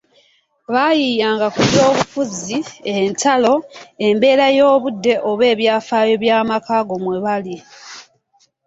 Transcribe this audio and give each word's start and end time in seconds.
Baayiiiyanga 0.73 1.47
ku 1.53 1.61
by’obubufuzi, 1.67 2.57
entalo, 2.93 3.53
embeera 4.07 4.45
y’obudde 4.57 5.13
oba 5.29 5.43
ebyafaayo 5.53 6.15
by'amaka 6.23 6.71
ago 6.79 6.95
mwe 7.03 7.17
bali. 7.25 7.55